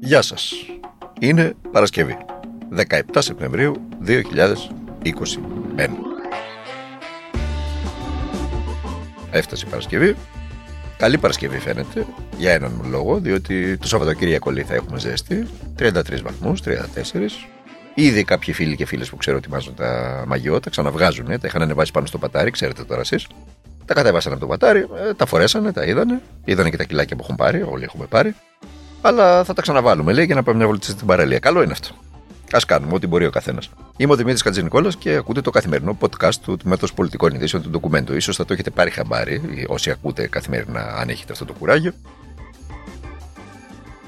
Γεια 0.00 0.22
σας. 0.22 0.52
Είναι 1.20 1.54
Παρασκευή. 1.72 2.16
17 2.88 3.00
Σεπτεμβρίου 3.18 3.88
2021. 4.06 4.18
Έφτασε 9.30 9.64
η 9.66 9.70
Παρασκευή. 9.70 10.16
Καλή 10.96 11.18
Παρασκευή 11.18 11.58
φαίνεται, 11.58 12.06
για 12.36 12.52
έναν 12.52 12.80
λόγο, 12.90 13.18
διότι 13.18 13.76
το 13.76 13.88
Σαββατοκύριακο 13.88 14.50
λέει 14.50 14.62
θα 14.62 14.74
έχουμε 14.74 14.98
ζέστη. 14.98 15.46
33 15.78 16.22
βαθμούς, 16.22 16.60
34. 16.62 17.48
Ήδη 17.94 18.24
κάποιοι 18.24 18.54
φίλοι 18.54 18.76
και 18.76 18.86
φίλες 18.86 19.10
που 19.10 19.16
ξέρω 19.16 19.36
ετοιμάζουν 19.36 19.74
τα 19.74 20.24
μαγειό, 20.26 20.60
τα 20.60 20.70
ξαναβγάζουν, 20.70 21.26
τα 21.26 21.46
είχαν 21.46 21.62
ανεβάσει 21.62 21.92
πάνω 21.92 22.06
στο 22.06 22.18
πατάρι, 22.18 22.50
ξέρετε 22.50 22.84
τώρα 22.84 23.00
εσείς. 23.00 23.26
Τα 23.84 23.94
κατέβασαν 23.94 24.32
από 24.32 24.40
το 24.40 24.46
πατάρι, 24.46 24.86
ε, 25.08 25.14
τα 25.14 25.26
φορέσανε, 25.26 25.72
τα 25.72 25.84
είδανε. 25.84 26.20
Είδανε 26.44 26.70
και 26.70 26.76
τα 26.76 26.84
κιλάκια 26.84 27.16
που 27.16 27.22
έχουν 27.22 27.36
πάρει, 27.36 27.62
όλοι 27.62 27.84
έχουμε 27.84 28.06
πάρει. 28.06 28.34
Αλλά 29.00 29.44
θα 29.44 29.54
τα 29.54 29.62
ξαναβάλουμε, 29.62 30.12
λέει, 30.12 30.24
για 30.24 30.34
να 30.34 30.42
πάμε 30.42 30.56
μια 30.56 30.66
βολτή 30.66 30.86
στην 30.86 31.06
παραλία. 31.06 31.38
Καλό 31.38 31.62
είναι 31.62 31.72
αυτό. 31.72 31.94
Α 32.50 32.58
κάνουμε 32.66 32.94
ό,τι 32.94 33.06
μπορεί 33.06 33.26
ο 33.26 33.30
καθένας. 33.30 33.70
Είμαι 33.96 34.12
ο 34.12 34.16
Δημήτρης 34.16 34.42
Κατζηνικόλας 34.42 34.96
και 34.96 35.14
ακούτε 35.14 35.40
το 35.40 35.50
καθημερινό 35.50 35.98
podcast 36.00 36.34
του 36.34 36.56
Τμήματος 36.56 36.94
Πολιτικών 36.94 37.34
Ειδήσεων 37.34 37.62
του 37.62 37.70
Ντοκουμέντου. 37.70 38.20
σω 38.20 38.32
θα 38.32 38.44
το 38.44 38.52
έχετε 38.52 38.70
πάρει 38.70 38.90
χαμπάρι, 38.90 39.66
όσοι 39.68 39.90
ακούτε 39.90 40.26
καθημερινά, 40.26 40.80
αν 40.80 41.08
έχετε 41.08 41.32
αυτό 41.32 41.44
το 41.44 41.52
κουράγιο. 41.52 41.92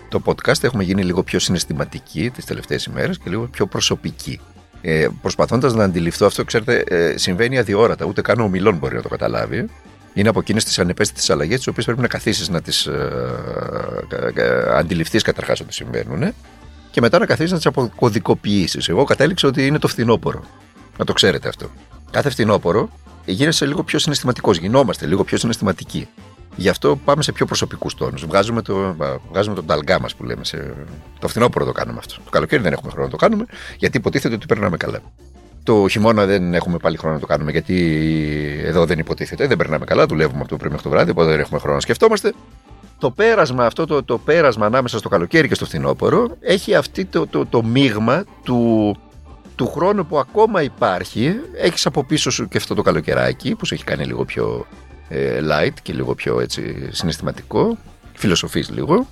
Το 0.08 0.22
podcast 0.24 0.64
έχουμε 0.64 0.82
γίνει 0.82 1.04
λίγο 1.04 1.22
πιο 1.22 1.38
συναισθηματική 1.38 2.30
τις 2.30 2.44
τελευταίες 2.44 2.84
ημέρες 2.84 3.18
και 3.18 3.30
λίγο 3.30 3.46
πιο 3.46 3.66
προσωπική. 3.66 4.40
Ε, 4.80 5.08
Προσπαθώντας 5.22 5.74
να 5.74 5.84
αντιληφθώ 5.84 6.26
αυτό, 6.26 6.44
ξέρετε, 6.44 6.84
ε, 6.88 7.16
συμβαίνει 7.16 7.58
αδιόρατα. 7.58 8.04
Ούτε 8.04 8.20
καν 8.20 8.40
ο 8.40 8.44
ομιλών 8.44 8.76
μπορεί 8.76 8.94
να 8.94 9.02
το 9.02 9.08
καταλάβει. 9.08 9.68
Είναι 10.14 10.28
από 10.28 10.40
εκείνες 10.40 10.64
τις 10.64 10.78
ανεπαίσθητες 10.78 11.30
αλλαγές, 11.30 11.56
τις 11.56 11.66
οποίες 11.66 11.84
πρέπει 11.84 12.00
να 12.00 12.06
καθίσεις 12.06 12.48
να 12.48 12.60
τις 12.60 12.86
ε, 12.86 13.10
ε, 14.34 14.42
ε 14.42 14.76
αντιληφθείς 14.76 15.22
καταρχάς 15.22 15.60
ότι 15.60 15.72
συμβαίνουν 15.72 16.32
και 16.90 17.00
μετά 17.00 17.18
να 17.18 17.26
καθίσεις 17.26 17.50
να 17.50 17.56
τις 17.56 17.66
αποκωδικοποιήσεις. 17.66 18.88
Εγώ 18.88 19.04
κατέληξα 19.04 19.48
ότι 19.48 19.66
είναι 19.66 19.78
το 19.78 19.88
φθινόπωρο. 19.88 20.44
Να 20.98 21.04
το 21.04 21.12
ξέρετε 21.12 21.48
αυτό. 21.48 21.70
Κάθε 22.10 22.30
φθινόπωρο 22.30 22.90
γίνεσαι 23.24 23.66
λίγο 23.66 23.82
πιο 23.82 23.98
συναισθηματικός. 23.98 24.58
Γινόμαστε 24.58 25.06
λίγο 25.06 25.24
πιο 25.24 25.38
συναισθηματικοί. 25.38 26.08
Γι' 26.56 26.68
αυτό 26.68 26.96
πάμε 27.04 27.22
σε 27.22 27.32
πιο 27.32 27.46
προσωπικούς 27.46 27.94
τόνους. 27.94 28.24
Βγάζουμε, 28.24 28.62
το, 28.62 28.96
βγάζουμε 29.30 29.54
τον 29.54 29.66
ταλγκά 29.66 30.00
μας 30.00 30.14
που 30.14 30.24
λέμε. 30.24 30.44
Σε... 30.44 30.74
Το 31.18 31.28
φθινόπωρο 31.28 31.64
το 31.64 31.72
κάνουμε 31.72 31.98
αυτό. 31.98 32.14
Το 32.24 32.30
καλοκαίρι 32.30 32.62
δεν 32.62 32.72
έχουμε 32.72 32.90
χρόνο 32.90 33.04
να 33.04 33.10
το 33.10 33.16
κάνουμε, 33.16 33.44
γιατί 33.76 33.96
υποτίθεται 33.96 34.34
ότι 34.34 34.46
περνάμε 34.46 34.76
καλά. 34.76 35.00
Το 35.62 35.88
χειμώνα 35.88 36.26
δεν 36.26 36.54
έχουμε 36.54 36.76
πάλι 36.76 36.96
χρόνο 36.96 37.14
να 37.14 37.20
το 37.20 37.26
κάνουμε, 37.26 37.50
γιατί 37.50 37.76
εδώ 38.64 38.84
δεν 38.84 38.98
υποτίθεται. 38.98 39.46
Δεν 39.46 39.56
περνάμε 39.56 39.84
καλά, 39.84 40.06
δουλεύουμε 40.06 40.40
από 40.40 40.48
το 40.48 40.56
πρωί 40.56 40.70
μέχρι 40.70 40.84
το 40.84 40.90
βράδυ, 40.90 41.10
οπότε 41.10 41.30
δεν 41.30 41.40
έχουμε 41.40 41.58
χρόνο 41.58 41.74
να 41.74 41.80
σκεφτόμαστε. 41.80 42.32
Το 42.98 43.10
πέρασμα, 43.10 43.66
αυτό 43.66 43.86
το, 43.86 44.02
το 44.02 44.18
πέρασμα 44.18 44.66
ανάμεσα 44.66 44.98
στο 44.98 45.08
καλοκαίρι 45.08 45.48
και 45.48 45.54
στο 45.54 45.64
φθινόπωρο 45.64 46.36
έχει 46.40 46.74
αυτή 46.74 47.04
το, 47.04 47.26
το, 47.26 47.46
το 47.46 47.62
μείγμα 47.62 48.24
του, 48.42 48.96
του 49.54 49.66
χρόνου 49.66 50.06
που 50.06 50.18
ακόμα 50.18 50.62
υπάρχει. 50.62 51.34
Έχεις 51.56 51.86
από 51.86 52.04
πίσω 52.04 52.30
σου 52.30 52.48
και 52.48 52.56
αυτό 52.56 52.74
το 52.74 52.82
καλοκαιράκι 52.82 53.54
που 53.54 53.64
σε 53.64 53.74
έχει 53.74 53.84
κάνει 53.84 54.04
λίγο 54.04 54.24
πιο 54.24 54.66
ε, 55.08 55.40
light 55.50 55.74
και 55.82 55.92
λίγο 55.92 56.14
πιο 56.14 56.40
έτσι, 56.40 56.88
συναισθηματικό. 56.90 57.76
Φιλοσοφείς 58.14 58.70
λίγο. 58.70 59.06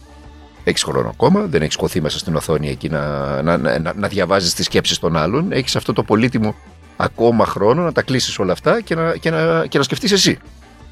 Έχεις 0.65 0.83
χρόνο 0.83 1.09
ακόμα, 1.09 1.41
δεν 1.41 1.63
έχεις 1.63 1.77
χωθεί 1.77 2.01
μέσα 2.01 2.19
στην 2.19 2.37
οθόνη 2.37 2.69
εκεί 2.69 2.89
να, 2.89 3.43
να, 3.43 3.57
να, 3.57 3.93
να 3.95 4.09
διαβάζεις 4.09 4.55
τις 4.55 4.65
σκέψεις 4.65 4.99
των 4.99 5.17
άλλων. 5.17 5.53
Έχεις 5.53 5.77
αυτό 5.77 5.93
το 5.93 6.03
πολύτιμο 6.03 6.55
ακόμα 6.97 7.47
χρόνο 7.47 7.83
να 7.83 7.93
τα 7.93 8.03
κλείσεις 8.03 8.39
όλα 8.39 8.53
αυτά 8.53 8.81
και 8.81 8.95
να, 8.95 9.17
και 9.17 9.31
να, 9.31 9.67
και 9.67 9.79
να 9.79 9.85
σκεφτείς 9.85 10.13
εσύ. 10.13 10.39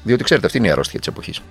Διότι 0.03 0.23
ξέρετε, 0.23 0.45
αυτή 0.45 0.57
είναι 0.57 0.67
η 0.67 0.71
αρρώστια 0.71 0.99
της 0.99 1.07
εποχής. 1.07 1.41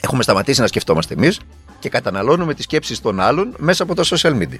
Έχουμε 0.00 0.22
σταματήσει 0.22 0.60
να 0.60 0.66
σκεφτόμαστε 0.66 1.14
εμείς 1.14 1.40
και 1.78 1.88
καταναλώνουμε 1.88 2.54
τις 2.54 2.64
σκέψεις 2.64 3.00
των 3.00 3.20
άλλων 3.20 3.54
μέσα 3.58 3.82
από 3.82 3.94
τα 3.94 4.02
social 4.04 4.32
media. 4.32 4.58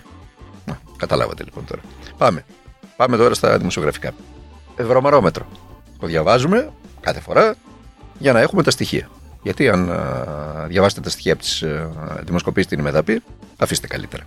Να, 0.65 0.79
καταλάβατε 0.97 1.45
λοιπόν 1.45 1.65
τώρα. 1.65 1.83
Πάμε. 2.17 2.45
Πάμε 2.97 3.17
τώρα 3.17 3.35
στα 3.35 3.59
δημοσιογραφικά. 3.59 4.13
Ευρωμαρόμετρο. 4.77 5.47
Το 5.99 6.07
διαβάζουμε 6.07 6.73
κάθε 7.01 7.21
φορά 7.21 7.55
για 8.19 8.33
να 8.33 8.41
έχουμε 8.41 8.63
τα 8.63 8.71
στοιχεία. 8.71 9.09
Γιατί 9.43 9.69
αν 9.69 9.91
α, 9.91 10.67
διαβάσετε 10.69 11.01
τα 11.01 11.11
στοιχεία 11.11 11.33
από 11.33 11.43
τι 11.43 12.25
δημοσκοπήσει 12.25 12.67
στην 12.67 12.79
Ημεδαπή, 12.79 13.23
αφήστε 13.57 13.87
καλύτερα. 13.87 14.23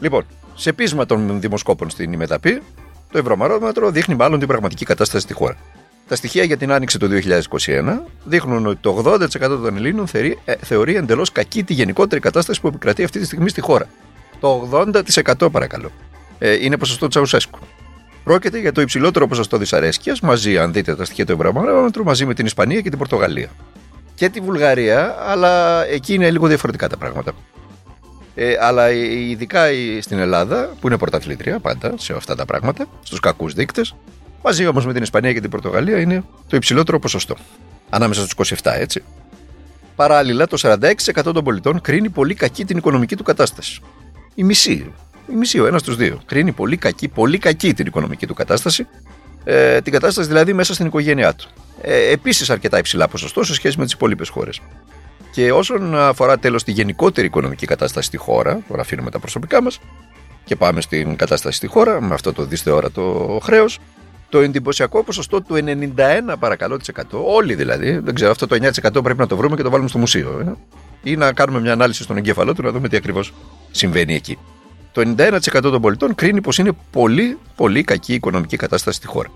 Λοιπόν, 0.00 0.24
σε 0.54 0.72
πείσμα 0.72 1.06
των 1.06 1.40
δημοσκόπων 1.40 1.90
στην 1.90 2.12
Ημεδαπή, 2.12 2.62
το 3.10 3.18
Ευρωμαρόμετρο 3.18 3.90
δείχνει 3.90 4.14
μάλλον 4.14 4.38
την 4.38 4.48
πραγματική 4.48 4.84
κατάσταση 4.84 5.24
στη 5.24 5.32
χώρα. 5.32 5.56
Τα 6.08 6.16
στοιχεία 6.16 6.44
για 6.44 6.56
την 6.56 6.72
άνοιξη 6.72 6.98
του 6.98 7.08
2021 7.10 7.98
δείχνουν 8.24 8.66
ότι 8.66 8.78
το 8.80 9.02
80% 9.06 9.28
των 9.38 9.76
Ελλήνων 9.76 10.06
θεωρεί, 10.06 10.38
ε, 10.44 10.54
θεωρεί 10.56 10.94
εντελώς 10.96 11.32
κακή 11.32 11.64
τη 11.64 11.72
γενικότερη 11.72 12.20
κατάσταση 12.20 12.60
που 12.60 12.66
επικρατεί 12.66 13.04
αυτή 13.04 13.18
τη 13.18 13.24
στιγμή 13.24 13.48
στη 13.48 13.60
χώρα. 13.60 13.88
Το 14.40 14.68
80% 14.72 15.48
παρακαλώ. 15.52 15.90
Ε, 16.38 16.64
είναι 16.64 16.76
ποσοστό 16.76 17.08
Τσαουσέσκου. 17.08 17.58
Πρόκειται 18.24 18.58
για 18.58 18.72
το 18.72 18.80
υψηλότερο 18.80 19.26
ποσοστό 19.26 19.58
δυσαρέσκειας 19.58 20.20
μαζί, 20.20 20.58
αν 20.58 20.72
δείτε 20.72 20.96
τα 20.96 21.04
στοιχεία 21.04 21.26
του 21.26 21.32
Ευρωμαρόμετρου, 21.32 22.04
μαζί 22.04 22.26
με 22.26 22.34
την 22.34 22.46
Ισπανία 22.46 22.80
και 22.80 22.88
την 22.88 22.98
Πορτογαλία. 22.98 23.48
Και 24.16 24.28
τη 24.28 24.40
Βουλγαρία, 24.40 25.16
αλλά 25.18 25.84
εκεί 25.86 26.14
είναι 26.14 26.30
λίγο 26.30 26.46
διαφορετικά 26.46 26.88
τα 26.88 26.96
πράγματα. 26.96 27.32
Ε, 28.34 28.56
αλλά 28.60 28.90
ειδικά 28.90 29.66
στην 30.00 30.18
Ελλάδα, 30.18 30.70
που 30.80 30.86
είναι 30.86 30.98
πρωταθλήτρια 30.98 31.58
πάντα 31.58 31.94
σε 31.96 32.12
αυτά 32.12 32.34
τα 32.34 32.44
πράγματα, 32.44 32.86
στους 33.02 33.20
κακούς 33.20 33.54
δείκτες, 33.54 33.94
μαζί 34.42 34.66
όμως 34.66 34.86
με 34.86 34.92
την 34.92 35.02
Ισπανία 35.02 35.32
και 35.32 35.40
την 35.40 35.50
Πορτογαλία 35.50 36.00
είναι 36.00 36.24
το 36.48 36.56
υψηλότερο 36.56 36.98
ποσοστό. 36.98 37.36
Ανάμεσα 37.90 38.26
στους 38.26 38.50
27, 38.62 38.72
έτσι. 38.78 39.02
Παράλληλα, 39.96 40.46
το 40.46 40.56
46% 40.60 41.22
των 41.22 41.44
πολιτών 41.44 41.80
κρίνει 41.80 42.08
πολύ 42.08 42.34
κακή 42.34 42.64
την 42.64 42.76
οικονομική 42.76 43.16
του 43.16 43.22
κατάσταση. 43.22 43.80
Η 44.34 44.44
μισή, 44.44 44.92
η 45.30 45.34
μισή, 45.34 45.60
ο 45.60 45.66
ένας 45.66 45.80
στους 45.80 45.96
δύο, 45.96 46.20
κρίνει 46.26 46.52
πολύ 46.52 46.76
κακή, 46.76 47.08
πολύ 47.08 47.38
κακή 47.38 47.74
την 47.74 47.86
οικονομική 47.86 48.26
του 48.26 48.34
κατάσταση. 48.34 48.86
Ε, 49.44 49.80
την 49.80 49.92
κατάσταση 49.92 50.28
δηλαδή 50.28 50.52
μέσα 50.52 50.74
στην 50.74 50.86
οικογένειά 50.86 51.34
του. 51.34 51.48
Ε, 51.80 52.10
Επίσης, 52.10 52.50
αρκετά 52.50 52.78
υψηλά 52.78 53.08
ποσοστό 53.08 53.44
σε 53.44 53.54
σχέση 53.54 53.78
με 53.78 53.84
τις 53.84 53.92
υπόλοιπες 53.92 54.28
χώρες. 54.28 54.60
Και 55.30 55.52
όσον 55.52 55.94
αφορά 55.94 56.38
τέλος 56.38 56.64
τη 56.64 56.72
γενικότερη 56.72 57.26
οικονομική 57.26 57.66
κατάσταση 57.66 58.06
στη 58.06 58.16
χώρα, 58.16 58.62
τώρα 58.68 58.80
αφήνουμε 58.80 59.10
τα 59.10 59.18
προσωπικά 59.18 59.62
μας 59.62 59.80
και 60.44 60.56
πάμε 60.56 60.80
στην 60.80 61.16
κατάσταση 61.16 61.56
στη 61.56 61.66
χώρα, 61.66 62.00
με 62.00 62.14
αυτό 62.14 62.32
το 62.32 62.44
δυσθεώρατο 62.44 63.38
χρέος, 63.42 63.78
το 64.28 64.38
εντυπωσιακό 64.38 65.04
ποσοστό 65.04 65.42
του 65.42 65.54
91 65.54 66.34
παρακαλώ 66.38 66.80
όλοι 67.10 67.54
δηλαδή, 67.54 67.98
δεν 67.98 68.14
ξέρω, 68.14 68.30
αυτό 68.30 68.46
το 68.46 68.56
9% 68.94 69.02
πρέπει 69.02 69.18
να 69.18 69.26
το 69.26 69.36
βρούμε 69.36 69.56
και 69.56 69.62
το 69.62 69.70
βάλουμε 69.70 69.88
στο 69.88 69.98
μουσείο. 69.98 70.56
Ε; 71.02 71.10
Ή 71.10 71.16
να 71.16 71.32
κάνουμε 71.32 71.60
μια 71.60 71.72
ανάλυση 71.72 72.02
στον 72.02 72.16
εγκέφαλό 72.16 72.54
του 72.54 72.62
να 72.62 72.70
δούμε 72.70 72.88
τι 72.88 72.96
ακριβώς 72.96 73.32
συμβαίνει 73.70 74.14
εκεί. 74.14 74.38
Το 74.92 75.14
91% 75.16 75.38
των 75.62 75.80
πολιτών 75.80 76.14
κρίνει 76.14 76.40
πως 76.40 76.58
είναι 76.58 76.72
πολύ, 76.90 77.38
πολύ 77.56 77.84
κακή 77.84 78.12
η 78.12 78.14
οικονομική 78.14 78.56
κατάσταση 78.56 78.96
στη 78.96 79.06
χώρα. 79.06 79.28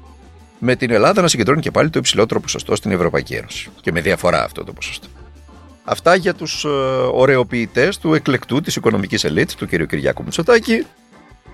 Με 0.63 0.77
την 0.77 0.91
Ελλάδα 0.91 1.23
να 1.23 1.29
συγκεντρώνει 1.29 1.61
και 1.61 1.71
πάλι 1.71 1.91
το 1.91 1.99
υψηλότερο 1.99 2.41
ποσοστό 2.41 2.77
στην 2.77 2.91
Ευρωπαϊκή 2.91 3.35
Ένωση. 3.35 3.71
Και 3.81 3.93
με 3.93 4.01
διαφορά 4.01 4.45
αυτό 4.45 4.65
το 4.65 4.73
ποσοστό. 4.73 5.07
Αυτά 5.85 6.15
για 6.15 6.35
τους 6.35 6.65
ε, 6.65 6.69
ωρεοποιητέ 7.13 7.93
του 8.01 8.15
εκλεκτού 8.15 8.61
της 8.61 8.77
οικονομικής 8.77 9.25
ελίτ, 9.25 9.51
του 9.57 9.67
κ. 9.67 9.87
Κυριάκου 9.87 10.23
Μητσοτάκη, 10.23 10.87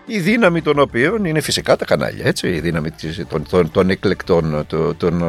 η 0.07 0.19
δύναμη 0.19 0.63
των 0.63 0.79
οποίων 0.79 1.25
είναι 1.25 1.41
φυσικά 1.41 1.77
τα 1.77 1.85
κανάλια, 1.85 2.27
έτσι, 2.27 2.49
η 2.49 2.61
δύναμη 2.61 2.91
των, 3.29 3.49
των, 3.51 3.71
των 3.71 3.91
εκλεκτών 3.91 4.65
των, 4.67 4.97
των, 4.97 5.23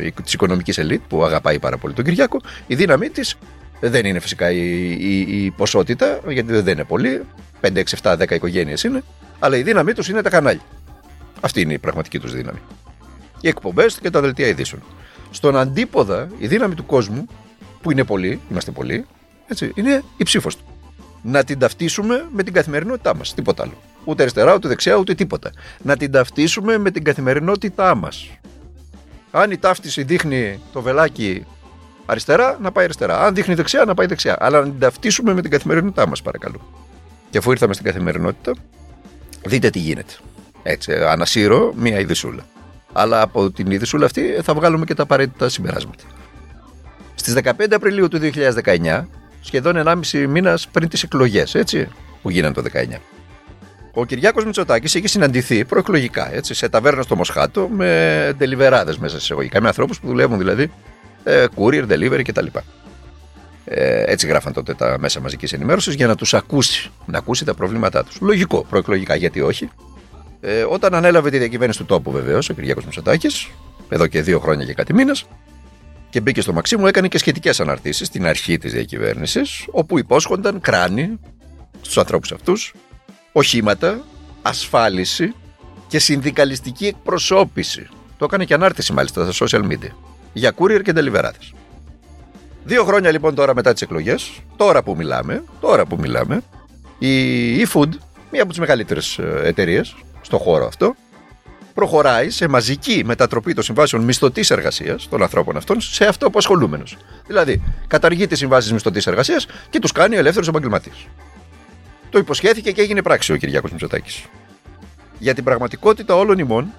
ε, 0.00 0.10
της 0.22 0.32
οικονομικής 0.32 0.78
ελίτ 0.78 1.00
που 1.08 1.24
αγαπάει 1.24 1.58
πάρα 1.58 1.76
πολύ 1.76 1.94
τον 1.94 2.04
Κυριάκο, 2.04 2.40
η 2.66 2.74
δύναμή 2.74 3.08
της 3.08 3.36
δεν 3.80 4.06
είναι 4.06 4.20
φυσικά 4.20 4.50
η, 4.50 4.90
η, 4.90 5.44
η 5.44 5.50
ποσότητα, 5.50 6.20
γιατί 6.28 6.52
δεν 6.52 6.72
είναι 6.72 6.84
πολύ, 6.84 7.22
5, 7.60 7.68
6, 7.74 7.82
7, 8.02 8.16
10 8.18 8.30
οικογένειες 8.30 8.84
είναι, 8.84 9.02
αλλά 9.38 9.56
η 9.56 9.62
δύναμή 9.62 9.92
τους 9.92 10.08
είναι 10.08 10.22
τα 10.22 10.30
κανάλια. 10.30 10.62
Αυτή 11.40 11.60
είναι 11.60 11.72
η 11.72 11.78
πραγματική 11.78 12.18
τους 12.18 12.32
δύναμη. 12.32 12.58
Οι 13.40 13.48
εκπομπές 13.48 13.98
και 13.98 14.10
τα 14.10 14.20
δελτία 14.20 14.46
ειδήσεων. 14.46 14.82
Στον 15.30 15.56
αντίποδα, 15.56 16.28
η 16.38 16.46
δύναμη 16.46 16.74
του 16.74 16.86
κόσμου, 16.86 17.26
που 17.82 17.90
είναι 17.90 18.04
πολλοί, 18.04 18.40
είμαστε 18.50 18.70
πολλοί, 18.70 19.06
έτσι, 19.46 19.72
είναι 19.74 20.02
η 20.16 20.24
ψήφος 20.24 20.56
του. 20.56 20.64
Να 21.22 21.44
την 21.44 21.58
ταυτίσουμε 21.58 22.26
με 22.32 22.42
την 22.42 22.52
καθημερινότητά 22.52 23.16
μας, 23.16 23.34
τίποτα 23.34 23.62
άλλο 23.62 23.74
ούτε 24.06 24.22
αριστερά, 24.22 24.54
ούτε 24.54 24.68
δεξιά, 24.68 24.96
ούτε 24.96 25.14
τίποτα. 25.14 25.50
Να 25.82 25.96
την 25.96 26.10
ταυτίσουμε 26.10 26.78
με 26.78 26.90
την 26.90 27.04
καθημερινότητά 27.04 27.94
μας. 27.94 28.30
Αν 29.30 29.50
η 29.50 29.56
ταύτιση 29.56 30.02
δείχνει 30.02 30.60
το 30.72 30.82
βελάκι 30.82 31.44
αριστερά, 32.06 32.58
να 32.60 32.72
πάει 32.72 32.84
αριστερά. 32.84 33.24
Αν 33.24 33.34
δείχνει 33.34 33.54
δεξιά, 33.54 33.84
να 33.84 33.94
πάει 33.94 34.06
δεξιά. 34.06 34.36
Αλλά 34.40 34.60
να 34.60 34.64
την 34.64 34.78
ταυτίσουμε 34.78 35.34
με 35.34 35.42
την 35.42 35.50
καθημερινότητά 35.50 36.08
μας, 36.08 36.22
παρακαλώ. 36.22 36.60
Και 37.30 37.38
αφού 37.38 37.50
ήρθαμε 37.50 37.72
στην 37.72 37.86
καθημερινότητα, 37.86 38.52
δείτε 39.46 39.70
τι 39.70 39.78
γίνεται. 39.78 40.12
Έτσι, 40.62 40.92
ανασύρω 40.92 41.72
μία 41.76 41.98
ειδισούλα. 41.98 42.46
Αλλά 42.96 43.20
από 43.20 43.50
την 43.50 43.70
ειδισούλα 43.70 44.06
αυτή 44.06 44.22
θα 44.42 44.54
βγάλουμε 44.54 44.84
και 44.84 44.94
τα 44.94 45.02
απαραίτητα 45.02 45.48
συμπεράσματα. 45.48 46.04
Στις 47.14 47.34
15 47.34 47.50
Απριλίου 47.70 48.08
του 48.08 48.18
2019, 48.18 49.04
σχεδόν 49.40 49.74
1,5 49.76 50.26
μήνας 50.28 50.68
πριν 50.68 50.88
τις 50.88 51.02
εκλογές, 51.02 51.54
έτσι, 51.54 51.88
που 52.22 52.30
γίνανε 52.30 52.54
το 52.54 52.62
19 52.62 53.00
ο 53.98 54.04
Κυριάκος 54.04 54.44
Μητσοτάκης 54.44 54.94
είχε 54.94 55.08
συναντηθεί 55.08 55.64
προεκλογικά 55.64 56.34
έτσι, 56.34 56.54
σε 56.54 56.68
ταβέρνα 56.68 57.02
στο 57.02 57.16
Μοσχάτο 57.16 57.68
με 57.68 58.32
ντελιβεράδες 58.36 58.98
μέσα 58.98 59.14
σε 59.14 59.22
εισαγωγικά. 59.22 59.60
Με 59.60 59.66
ανθρώπους 59.66 60.00
που 60.00 60.06
δουλεύουν 60.06 60.38
δηλαδή 60.38 60.70
ε, 61.24 61.44
courier, 61.56 61.86
delivery 61.88 62.22
κτλ. 62.24 62.46
Ε, 63.64 64.02
έτσι 64.06 64.26
γράφαν 64.26 64.52
τότε 64.52 64.74
τα 64.74 64.96
μέσα 64.98 65.20
μαζικής 65.20 65.52
ενημέρωσης 65.52 65.94
για 65.94 66.06
να 66.06 66.14
τους 66.14 66.34
ακούσει, 66.34 66.90
να 67.06 67.18
ακούσει 67.18 67.44
τα 67.44 67.54
προβλήματά 67.54 68.04
τους. 68.04 68.20
Λογικό, 68.20 68.66
προεκλογικά, 68.68 69.14
γιατί 69.14 69.40
όχι. 69.40 69.70
Ε, 70.48 70.66
όταν 70.68 70.94
ανέλαβε 70.94 71.30
τη 71.30 71.38
διακυβέρνηση 71.38 71.78
του 71.78 71.84
τόπου, 71.84 72.10
βεβαίως, 72.10 72.48
ο 72.48 72.54
Κυριάκος 72.54 72.84
Μητσοτάκης, 72.84 73.48
εδώ 73.88 74.06
και 74.06 74.22
δύο 74.22 74.40
χρόνια 74.40 74.66
και 74.66 74.74
κάτι 74.74 74.94
μήνες, 74.94 75.24
και 76.10 76.20
μπήκε 76.20 76.40
στο 76.40 76.52
Μαξίμου, 76.52 76.86
έκανε 76.86 77.08
και 77.08 77.18
σχετικές 77.18 77.60
αναρτήσεις 77.60 78.06
στην 78.06 78.26
αρχή 78.26 78.58
της 78.58 78.72
διακυβέρνησης, 78.72 79.64
όπου 79.70 79.98
υπόσχονταν 79.98 80.60
κράνη 80.60 81.20
στους 81.80 81.98
ανθρώπους 81.98 82.32
αυτούς, 82.32 82.74
οχήματα, 83.32 84.04
ασφάλιση 84.42 85.34
και 85.88 85.98
συνδικαλιστική 85.98 86.86
εκπροσώπηση. 86.86 87.88
Το 88.18 88.24
έκανε 88.24 88.44
και 88.44 88.54
ανάρτηση 88.54 88.92
μάλιστα 88.92 89.32
στα 89.32 89.46
social 89.46 89.62
media. 89.62 89.90
Για 90.32 90.54
courier 90.58 90.80
και 90.82 90.92
ντελιβεράδε. 90.92 91.38
Δύο 92.64 92.84
χρόνια 92.84 93.10
λοιπόν 93.10 93.34
τώρα 93.34 93.54
μετά 93.54 93.72
τις 93.72 93.82
εκλογές, 93.82 94.30
τώρα 94.56 94.82
που 94.82 94.94
μιλάμε, 94.96 95.44
τώρα 95.60 95.86
που 95.86 95.96
μιλάμε, 96.00 96.42
η 96.98 97.62
eFood, 97.62 97.90
μία 98.30 98.42
από 98.42 98.50
τις 98.50 98.58
μεγαλύτερες 98.58 99.18
εταιρείες 99.42 99.94
στο 100.26 100.38
χώρο 100.38 100.66
αυτό, 100.66 100.94
προχωράει 101.74 102.30
σε 102.30 102.48
μαζική 102.48 103.02
μετατροπή 103.04 103.54
των 103.54 103.64
συμβάσεων 103.64 104.02
μισθωτής 104.02 104.50
εργασίας 104.50 105.08
των 105.08 105.22
ανθρώπων 105.22 105.56
αυτών 105.56 105.80
σε 105.80 106.06
αυτό 106.06 106.30
που 106.30 106.38
ασχολούμενου. 106.38 106.84
Δηλαδή, 107.26 107.62
καταργεί 107.86 108.26
τι 108.26 108.36
συμβάσεις 108.36 108.72
μισθωτής 108.72 109.06
εργασίας 109.06 109.46
και 109.70 109.78
τους 109.78 109.92
κάνει 109.92 110.16
ελεύθερους 110.16 110.48
επαγγελματίες. 110.48 111.06
Το 112.10 112.18
υποσχέθηκε 112.18 112.72
και 112.72 112.80
έγινε 112.80 113.02
πράξη 113.02 113.32
ο 113.32 113.36
Κυριάκος 113.36 113.70
Μητσοτάκης. 113.70 114.24
Για 115.18 115.34
την 115.34 115.44
πραγματικότητα 115.44 116.14
όλων 116.14 116.38
ημών, 116.38 116.72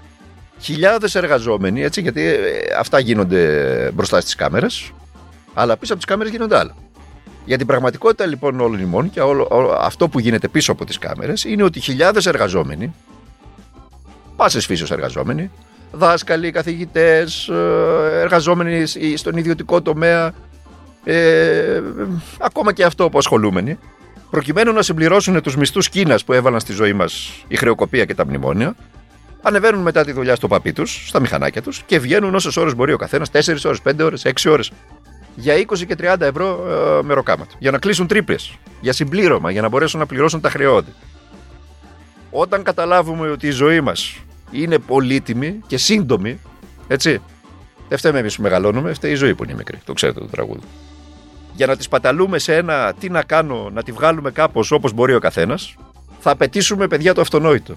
χιλιάδες 0.59 1.15
εργαζόμενοι, 1.15 1.83
έτσι, 1.83 2.01
γιατί 2.01 2.21
ε, 2.21 2.35
αυτά 2.79 2.99
γίνονται 2.99 3.91
μπροστά 3.93 4.21
στις 4.21 4.35
κάμερες, 4.35 4.91
αλλά 5.53 5.77
πίσω 5.77 5.93
από 5.93 6.01
τις 6.01 6.11
κάμερες 6.11 6.31
γίνονται 6.31 6.57
άλλα. 6.57 6.75
Για 7.45 7.57
την 7.57 7.67
πραγματικότητα 7.67 8.25
λοιπόν 8.25 8.59
όλων 8.59 8.79
ημών 8.79 9.09
και 9.09 9.21
όλο, 9.21 9.77
αυτό 9.79 10.07
που 10.07 10.19
γίνεται 10.19 10.47
πίσω 10.47 10.71
από 10.71 10.85
τις 10.85 10.97
κάμερες 10.97 11.43
είναι 11.43 11.63
ότι 11.63 11.79
χιλιάδες 11.79 12.25
εργαζόμενοι 12.25 12.93
πάσες 14.37 14.65
φύσεως 14.65 14.91
εργαζόμενοι, 14.91 15.51
δάσκαλοι, 15.91 16.51
καθηγητές, 16.51 17.47
ε, 17.47 18.19
εργαζόμενοι 18.21 18.85
στον 19.15 19.37
ιδιωτικό 19.37 19.81
τομέα, 19.81 20.33
ε, 21.03 21.81
ακόμα 22.39 22.73
και 22.73 22.83
αυτό 22.83 23.09
που 23.09 23.17
ασχολούμενοι, 23.17 23.79
προκειμένου 24.29 24.73
να 24.73 24.81
συμπληρώσουν 24.81 25.41
τους 25.41 25.57
μισθούς 25.57 25.89
Κίνας 25.89 26.23
που 26.23 26.33
έβαλαν 26.33 26.59
στη 26.59 26.73
ζωή 26.73 26.93
μας 26.93 27.43
η 27.47 27.55
χρεοκοπία 27.55 28.05
και 28.05 28.15
τα 28.15 28.25
μνημόνια, 28.25 28.75
ανεβαίνουν 29.41 29.81
μετά 29.81 30.03
τη 30.03 30.11
δουλειά 30.11 30.35
στο 30.35 30.47
παπί 30.47 30.73
τους, 30.73 31.07
στα 31.07 31.19
μηχανάκια 31.19 31.61
τους 31.61 31.83
και 31.85 31.99
βγαίνουν 31.99 32.35
όσες 32.35 32.57
ώρες 32.57 32.75
μπορεί 32.75 32.93
ο 32.93 32.97
καθένας, 32.97 33.29
4 33.29 33.65
ώρες, 33.65 33.81
5 33.81 34.03
ώρες, 34.03 34.25
6 34.25 34.49
ώρες, 34.49 34.71
για 35.35 35.55
20 35.55 35.85
και 35.85 35.95
30 35.95 36.25
ευρώ 36.25 36.65
ε, 36.99 37.03
μεροκάματο. 37.03 37.55
Για 37.59 37.71
να 37.71 37.77
κλείσουν 37.77 38.07
τρύπε. 38.07 38.35
Για 38.81 38.93
συμπλήρωμα, 38.93 39.51
για 39.51 39.61
να 39.61 39.69
μπορέσουν 39.69 39.99
να 39.99 40.05
πληρώσουν 40.05 40.41
τα 40.41 40.49
χρεώδη. 40.49 40.93
Όταν 42.39 42.63
καταλάβουμε 42.63 43.29
ότι 43.29 43.47
η 43.47 43.51
ζωή 43.51 43.81
μας 43.81 44.15
είναι 44.51 44.77
πολύτιμη 44.79 45.59
και 45.67 45.77
σύντομη, 45.77 46.39
έτσι. 46.87 47.21
Δεν 47.87 47.97
φταίμε 47.97 48.19
εμείς 48.19 48.35
που 48.35 48.41
μεγαλώνουμε, 48.41 48.93
φταίει 48.93 49.11
η 49.11 49.15
ζωή 49.15 49.35
που 49.35 49.43
είναι 49.43 49.53
μικρή. 49.53 49.79
Το 49.85 49.93
ξέρετε 49.93 50.19
το 50.19 50.25
τραγούδι. 50.25 50.65
Για 51.55 51.65
να 51.65 51.77
τη 51.77 51.87
παταλούμε 51.89 52.39
σε 52.39 52.55
ένα 52.55 52.93
τι 52.99 53.09
να 53.09 53.23
κάνω, 53.23 53.69
να 53.73 53.83
τη 53.83 53.91
βγάλουμε 53.91 54.31
κάπως 54.31 54.71
όπως 54.71 54.93
μπορεί 54.93 55.13
ο 55.13 55.19
καθένας, 55.19 55.75
θα 56.19 56.31
απαιτήσουμε 56.31 56.87
παιδιά 56.87 57.13
το 57.13 57.21
αυτονόητο. 57.21 57.75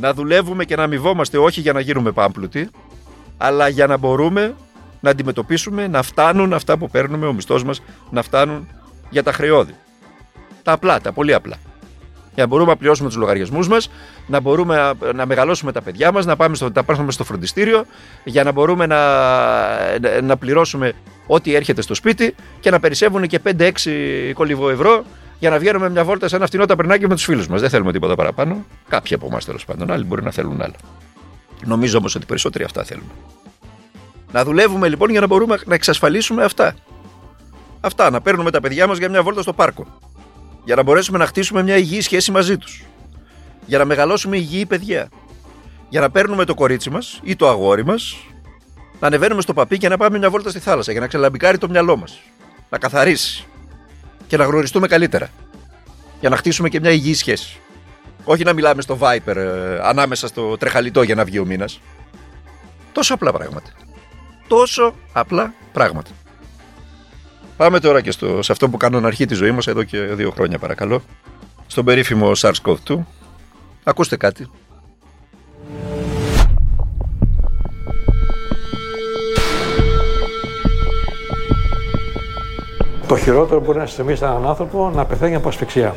Να 0.00 0.14
δουλεύουμε 0.14 0.64
και 0.64 0.76
να 0.76 0.82
αμοιβόμαστε 0.82 1.38
όχι 1.38 1.60
για 1.60 1.72
να 1.72 1.80
γίνουμε 1.80 2.12
πάμπλουτοι, 2.12 2.70
αλλά 3.36 3.68
για 3.68 3.86
να 3.86 3.96
μπορούμε 3.96 4.54
να 5.00 5.10
αντιμετωπίσουμε 5.10 5.86
να 5.86 6.02
φτάνουν 6.02 6.52
αυτά 6.52 6.76
που 6.76 6.90
παίρνουμε, 6.90 7.26
ο 7.26 7.32
μισθός 7.32 7.64
μας 7.64 7.82
να 8.10 8.22
φτάνουν 8.22 8.68
για 9.10 9.22
τα 9.22 9.32
χρεώδη. 9.32 9.74
Τα 10.62 10.72
απλά, 10.72 11.00
τα 11.00 11.12
πολύ 11.12 11.34
απλά 11.34 11.56
για 12.36 12.44
να 12.44 12.46
μπορούμε 12.46 12.70
να 12.70 12.76
πληρώσουμε 12.76 13.08
τους 13.08 13.18
λογαριασμούς 13.18 13.68
μας, 13.68 13.90
να 14.26 14.40
μπορούμε 14.40 14.92
να 15.14 15.26
μεγαλώσουμε 15.26 15.72
τα 15.72 15.82
παιδιά 15.82 16.12
μας, 16.12 16.24
να 16.26 16.36
πάμε 16.36 16.56
στο, 16.56 16.70
να 16.74 16.84
πάμε 16.84 17.12
στο 17.12 17.24
φροντιστήριο, 17.24 17.84
για 18.24 18.44
να 18.44 18.52
μπορούμε 18.52 18.86
να, 18.86 20.20
να 20.20 20.36
πληρώσουμε 20.36 20.92
ό,τι 21.26 21.54
έρχεται 21.54 21.82
στο 21.82 21.94
σπίτι 21.94 22.34
και 22.60 22.70
να 22.70 22.80
περισσεύουν 22.80 23.26
και 23.26 23.40
5-6 23.58 23.70
κολυβό 24.34 24.70
ευρώ 24.70 25.04
για 25.38 25.50
να 25.50 25.58
βγαίνουμε 25.58 25.90
μια 25.90 26.04
βόλτα 26.04 26.28
σε 26.28 26.36
ένα 26.36 26.46
φτηνό 26.46 26.66
ταπερνάκι 26.66 27.06
με 27.06 27.14
τους 27.14 27.24
φίλους 27.24 27.48
μας. 27.48 27.60
Δεν 27.60 27.70
θέλουμε 27.70 27.92
τίποτα 27.92 28.14
παραπάνω. 28.14 28.64
Κάποιοι 28.88 29.14
από 29.14 29.26
εμάς 29.26 29.44
τέλος 29.44 29.64
πάντων. 29.64 29.90
Άλλοι 29.90 30.04
μπορεί 30.04 30.22
να 30.22 30.30
θέλουν 30.30 30.62
άλλα. 30.62 30.76
Νομίζω 31.64 31.98
όμως 31.98 32.14
ότι 32.14 32.26
περισσότεροι 32.26 32.64
αυτά 32.64 32.84
θέλουμε. 32.84 33.10
Να 34.32 34.44
δουλεύουμε 34.44 34.88
λοιπόν 34.88 35.10
για 35.10 35.20
να 35.20 35.26
μπορούμε 35.26 35.58
να 35.66 35.74
εξασφαλίσουμε 35.74 36.44
αυτά. 36.44 36.74
Αυτά, 37.80 38.10
να 38.10 38.20
παίρνουμε 38.20 38.50
τα 38.50 38.60
παιδιά 38.60 38.86
μας 38.86 38.98
για 38.98 39.08
μια 39.08 39.22
βόλτα 39.22 39.42
στο 39.42 39.52
πάρκο 39.52 39.86
για 40.66 40.74
να 40.74 40.82
μπορέσουμε 40.82 41.18
να 41.18 41.26
χτίσουμε 41.26 41.62
μια 41.62 41.76
υγιή 41.76 42.00
σχέση 42.00 42.30
μαζί 42.30 42.56
τους. 42.58 42.84
Για 43.66 43.78
να 43.78 43.84
μεγαλώσουμε 43.84 44.36
υγιή 44.36 44.66
παιδιά. 44.66 45.08
Για 45.88 46.00
να 46.00 46.10
παίρνουμε 46.10 46.44
το 46.44 46.54
κορίτσι 46.54 46.90
μας 46.90 47.20
ή 47.22 47.36
το 47.36 47.48
αγόρι 47.48 47.84
μας, 47.84 48.16
να 49.00 49.06
ανεβαίνουμε 49.06 49.40
στο 49.40 49.52
παπί 49.52 49.78
και 49.78 49.88
να 49.88 49.96
πάμε 49.96 50.18
μια 50.18 50.30
βόλτα 50.30 50.50
στη 50.50 50.58
θάλασσα 50.58 50.92
για 50.92 51.00
να 51.00 51.06
ξελαμπικάρει 51.06 51.58
το 51.58 51.68
μυαλό 51.68 51.96
μας. 51.96 52.20
Να 52.70 52.78
καθαρίσει. 52.78 53.46
Και 54.26 54.36
να 54.36 54.44
γνωριστούμε 54.44 54.86
καλύτερα. 54.86 55.28
Για 56.20 56.28
να 56.28 56.36
χτίσουμε 56.36 56.68
και 56.68 56.80
μια 56.80 56.90
υγιή 56.90 57.14
σχέση. 57.14 57.58
Όχι 58.24 58.44
να 58.44 58.52
μιλάμε 58.52 58.82
στο 58.82 58.98
Viper 59.00 59.36
ε, 59.36 59.78
ανάμεσα 59.82 60.26
στο 60.26 60.56
τρεχαλιτό 60.56 61.02
για 61.02 61.14
να 61.14 61.24
βγει 61.24 61.38
ο 61.38 61.44
μήνας. 61.44 61.80
Τόσο 62.92 63.14
απλά 63.14 63.32
πράγματα. 63.32 63.70
Τόσο 64.48 64.94
απλά 65.12 65.54
πράγματα. 65.72 66.10
Πάμε 67.56 67.80
τώρα 67.80 68.00
και 68.00 68.10
στο, 68.10 68.42
σε 68.42 68.52
αυτό 68.52 68.68
που 68.68 68.76
κάνω 68.76 69.06
αρχή 69.06 69.24
της 69.24 69.38
ζωής 69.38 69.52
μας 69.52 69.66
εδώ 69.66 69.82
και 69.82 69.98
δύο 69.98 70.30
χρόνια 70.30 70.58
παρακαλώ. 70.58 71.02
Στον 71.66 71.84
περίφημο 71.84 72.30
SARS-CoV-2. 72.36 72.98
Ακούστε 73.84 74.16
κάτι. 74.16 74.50
Το 83.06 83.16
χειρότερο 83.16 83.58
που 83.58 83.66
μπορεί 83.66 83.78
να 83.78 83.86
συμβεί 83.86 84.16
σε 84.16 84.24
έναν 84.24 84.46
άνθρωπο 84.46 84.90
να 84.94 85.04
πεθαίνει 85.04 85.34
από 85.34 85.48
ασφυξία. 85.48 85.94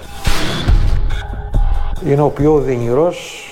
Είναι 2.06 2.22
ο 2.22 2.30
πιο 2.30 2.60
δυνηρός 2.60 3.44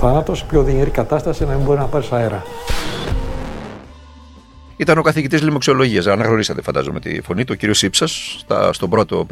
θάνατος, 0.00 0.40
η 0.40 0.44
πιο 0.44 0.62
δυνηρή 0.62 0.90
κατάσταση 0.90 1.44
να 1.44 1.54
μην 1.54 1.64
μπορεί 1.64 1.78
να 1.78 1.84
πάρεις 1.84 2.12
αέρα 2.12 2.42
ήταν 4.76 4.98
ο 4.98 5.02
καθηγητής 5.02 5.42
λοιμοξιολογίας. 5.42 6.06
Αναγνωρίσατε, 6.06 6.62
φαντάζομαι, 6.62 7.00
τη 7.00 7.20
φωνή 7.20 7.44
του, 7.44 7.52
ο 7.52 7.58
κύριος 7.58 7.82
Ήψα, 7.82 8.06
στον 8.70 8.90
πρώτο 8.90 9.26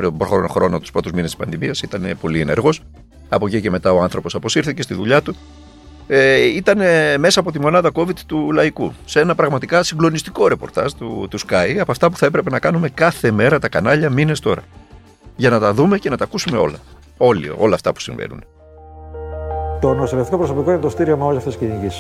χρόνο, 0.49 0.81
τους 0.81 0.91
πρώτους 0.91 1.12
μήνες 1.12 1.31
της 1.31 1.38
πανδημίας. 1.38 1.80
Ήταν 1.80 2.16
πολύ 2.21 2.40
ενεργός. 2.40 2.83
Από 3.28 3.47
εκεί 3.47 3.61
και 3.61 3.71
μετά 3.71 3.92
ο 3.92 4.02
άνθρωπος 4.02 4.35
αποσύρθηκε 4.35 4.83
στη 4.83 4.95
δουλειά 4.95 5.23
του. 5.23 5.37
Ε, 6.07 6.35
ήταν 6.40 6.78
μέσα 7.19 7.40
από 7.40 7.52
τη 7.52 7.61
μονάδα 7.61 7.90
COVID 7.95 8.19
του 8.26 8.52
Λαϊκού. 8.52 8.92
Σε 9.04 9.21
ένα 9.21 9.35
πραγματικά 9.35 9.83
συγκλονιστικό 9.83 10.49
ρεπορτάζ 10.49 10.92
του, 10.92 11.26
του 11.30 11.38
Sky 11.40 11.76
από 11.80 11.90
αυτά 11.90 12.11
που 12.11 12.16
θα 12.16 12.26
έπρεπε 12.26 12.50
να 12.50 12.59
κάνουμε 12.59 12.88
κάθε 12.88 13.30
μέρα 13.30 13.59
τα 13.59 13.69
κανάλια 13.69 14.11
μήνες 14.11 14.40
τώρα. 14.40 14.62
Για 15.37 15.50
να 15.50 15.59
τα 15.61 15.75
δούμε 15.75 15.99
και 15.99 16.11
να 16.11 16.16
τα 16.16 16.25
ακούσουμε 16.25 16.59
όλα. 16.59 16.78
Όλοι, 17.16 17.52
όλα 17.57 17.75
αυτά 17.75 17.92
που 17.92 18.00
συμβαίνουν. 18.00 18.45
Το 19.81 19.95
νοσηλευτικό 19.95 20.37
προσωπικό 20.37 20.71
είναι 20.71 20.81
το 20.81 20.88
στήριγμα 20.88 21.26
όλης 21.26 21.38
αυτής 21.38 21.57
της 21.57 21.69
κυνηγή. 21.69 21.95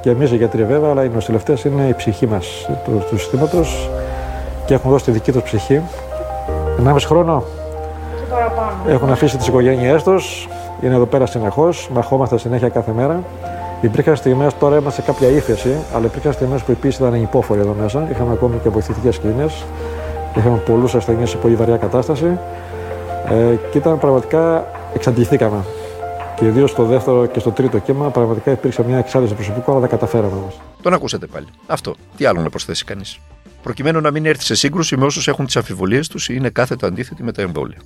Και 0.00 0.10
εμείς 0.10 0.30
οι 0.32 0.36
γιατροί 0.36 0.64
βέβαια, 0.64 0.90
αλλά 0.90 1.04
οι 1.04 1.08
νοσηλευτές 1.08 1.64
είναι 1.64 1.82
η 1.82 1.94
ψυχή 1.94 2.26
μας 2.26 2.68
του, 2.84 3.04
του 3.10 3.18
συστήματος 3.18 3.90
και 4.64 4.74
έχουν 4.74 4.90
δώσει 4.90 5.04
τη 5.04 5.10
δική 5.10 5.32
τους 5.32 5.42
ψυχή. 5.42 5.80
1,5 6.84 6.96
χρόνο 7.06 7.44
έχουν 8.88 9.10
αφήσει 9.10 9.36
τις 9.36 9.46
οικογένειές 9.46 10.02
τους, 10.02 10.48
είναι 10.80 10.94
εδώ 10.94 11.06
πέρα 11.06 11.26
συνεχώς, 11.26 11.88
μαχόμαστε 11.92 12.38
συνέχεια 12.38 12.68
κάθε 12.68 12.92
μέρα. 12.92 13.22
Υπήρχαν 13.80 14.16
στιγμές, 14.16 14.58
τώρα 14.58 14.76
είμαστε 14.76 15.00
σε 15.02 15.06
κάποια 15.06 15.28
ύφεση, 15.28 15.76
αλλά 15.94 16.06
υπήρχαν 16.06 16.32
στιγμές 16.32 16.62
που 16.62 16.70
επίση 16.70 17.02
ήταν 17.02 17.14
υπόφοροι 17.14 17.60
εδώ 17.60 17.76
μέσα. 17.82 18.06
Είχαμε 18.10 18.32
ακόμη 18.32 18.56
και 18.62 18.68
βοηθητικές 18.68 19.18
κλίνε. 19.18 19.46
Είχαμε 20.36 20.56
πολλούς 20.56 20.94
ασθενείς 20.94 21.30
σε 21.30 21.36
πολύ 21.36 21.54
βαριά 21.54 21.76
κατάσταση. 21.76 22.38
Ε, 23.28 23.54
και 23.70 23.78
ήταν 23.78 23.98
πραγματικά 23.98 24.66
εξαντληθήκαμε. 24.94 25.56
Και 26.42 26.48
ιδίως 26.48 26.70
στο 26.70 26.84
δεύτερο 26.84 27.26
και 27.26 27.38
στο 27.38 27.50
τρίτο 27.50 27.78
κύμα, 27.78 28.10
πραγματικά 28.10 28.50
υπήρξε 28.50 28.84
μια 28.84 28.98
εξάρτηση 28.98 29.34
προσωπικού, 29.34 29.70
αλλά 29.70 29.80
δεν 29.80 29.88
καταφέραμε 29.88 30.32
όμως. 30.32 30.60
Τον 30.82 30.92
ακούσατε 30.92 31.26
πάλι. 31.26 31.46
Αυτό. 31.66 31.94
Τι 32.16 32.24
άλλο 32.24 32.40
να 32.40 32.50
προσθέσει 32.50 32.84
κανείς; 32.84 33.18
Προκειμένου 33.62 34.00
να 34.00 34.10
μην 34.10 34.26
έρθει 34.26 34.44
σε 34.44 34.54
σύγκρουση 34.54 34.96
με 34.96 35.04
όσους 35.04 35.28
έχουν 35.28 35.46
τις 35.46 35.56
αμφιβολίες 35.56 36.08
τους 36.08 36.28
ή 36.28 36.34
είναι 36.36 36.50
κάθετα 36.50 36.86
αντίθετοι 36.86 37.22
με 37.22 37.32
τα 37.32 37.42
εμβόλια. 37.42 37.78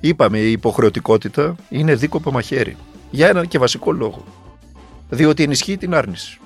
Είπαμε, 0.00 0.38
η 0.38 0.50
υποχρεωτικότητα 0.50 1.56
είναι 1.68 1.94
δίκοπο 1.94 2.30
μαχαίρι. 2.30 2.76
Για 3.10 3.28
έναν 3.28 3.48
και 3.48 3.58
βασικό 3.58 3.92
λόγο. 3.92 4.24
Διότι 5.08 5.42
ενισχύει 5.42 5.76
την 5.76 5.94
άρνηση. 5.94 6.38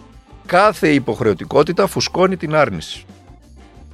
Κάθε 0.46 0.88
υποχρεωτικότητα 0.88 1.86
φουσκώνει 1.86 2.36
την 2.36 2.54
άρνηση. 2.54 3.04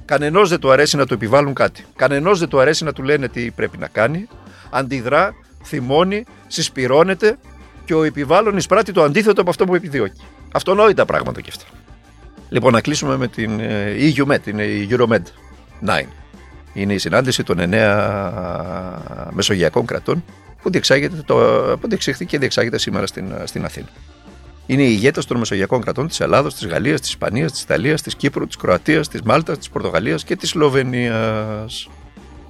Κανενός 0.05 0.49
δεν 0.49 0.59
του 0.59 0.71
αρέσει 0.71 0.97
να 0.97 1.05
του 1.05 1.13
επιβάλλουν 1.13 1.53
κάτι. 1.53 1.85
Κανενός 1.95 2.39
δεν 2.39 2.49
του 2.49 2.59
αρέσει 2.59 2.83
να 2.83 2.93
του 2.93 3.03
λένε 3.03 3.27
τι 3.27 3.51
πρέπει 3.51 3.77
να 3.77 3.87
κάνει. 3.87 4.27
Αντιδρά 4.69 5.33
θυμώνει, 5.63 6.25
συσπηρώνεται 6.47 7.37
και 7.85 7.93
ο 7.93 8.03
επιβάλλον 8.03 8.57
εισπράττει 8.57 8.91
το 8.91 9.03
αντίθετο 9.03 9.41
από 9.41 9.49
αυτό 9.49 9.65
που 9.65 9.75
επιδιώκει. 9.75 10.21
Αυτονόητα 10.53 11.05
πράγματα 11.05 11.41
και 11.41 11.49
αυτά. 11.49 11.65
Λοιπόν, 12.49 12.73
να 12.73 12.81
κλείσουμε 12.81 13.17
με 13.17 13.27
την 13.27 13.59
EUMED, 14.15 14.39
την 14.43 14.57
Euromed 14.89 15.21
9. 15.85 16.03
Είναι 16.73 16.93
η 16.93 16.97
συνάντηση 16.97 17.43
των 17.43 17.59
εννέα 17.59 19.29
μεσογειακών 19.31 19.85
κρατών 19.85 20.23
που, 20.61 20.69
διεξάγεται 20.69 21.23
το, 21.25 21.35
που 21.81 21.87
διεξήχθη 21.87 22.25
και 22.25 22.37
διεξάγεται 22.37 22.77
σήμερα 22.77 23.07
στην, 23.07 23.33
στην 23.43 23.65
Αθήνα. 23.65 23.87
Είναι 24.65 24.83
οι 24.83 24.91
ηγέτες 24.91 25.25
των 25.25 25.37
μεσογειακών 25.37 25.81
κρατών 25.81 26.07
της 26.07 26.19
Ελλάδα, 26.19 26.49
της 26.49 26.67
Γαλλίας, 26.67 26.99
της 27.01 27.09
Ισπανίας, 27.09 27.51
της 27.51 27.61
Ιταλίας, 27.61 28.01
της 28.01 28.15
Κύπρου, 28.15 28.47
της 28.47 28.55
Κροατίας, 28.55 29.07
της 29.07 29.21
Μάλτας, 29.21 29.57
της 29.57 29.69
Πορτογαλίας 29.69 30.23
και 30.23 30.35
της 30.35 30.49
Σλοβενίας. 30.49 31.89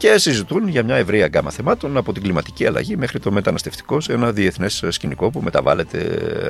Και 0.03 0.17
συζητούν 0.17 0.67
για 0.67 0.83
μια 0.83 0.95
ευρεία 0.95 1.27
γκάμα 1.27 1.51
θεμάτων 1.51 1.98
από 1.98 2.13
την 2.13 2.22
κλιματική 2.24 2.65
αλλαγή 2.65 2.98
μέχρι 2.98 3.19
το 3.19 3.31
μεταναστευτικό 3.31 4.00
σε 4.01 4.13
ένα 4.13 4.31
διεθνές 4.31 4.83
σκηνικό 4.89 5.29
που 5.29 5.41
μεταβάλλεται 5.41 6.00